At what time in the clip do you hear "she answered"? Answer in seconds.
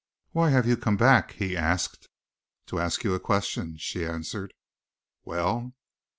3.77-4.51